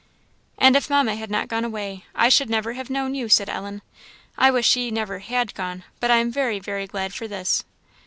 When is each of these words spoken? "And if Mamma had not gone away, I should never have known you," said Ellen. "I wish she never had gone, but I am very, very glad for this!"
"And 0.57 0.75
if 0.75 0.89
Mamma 0.89 1.15
had 1.15 1.29
not 1.29 1.47
gone 1.47 1.63
away, 1.63 2.05
I 2.15 2.27
should 2.27 2.49
never 2.49 2.73
have 2.73 2.89
known 2.89 3.13
you," 3.13 3.29
said 3.29 3.49
Ellen. 3.49 3.83
"I 4.35 4.49
wish 4.49 4.67
she 4.67 4.89
never 4.89 5.19
had 5.19 5.53
gone, 5.53 5.83
but 5.99 6.09
I 6.09 6.15
am 6.17 6.31
very, 6.31 6.57
very 6.57 6.87
glad 6.87 7.13
for 7.13 7.27
this!" 7.27 7.63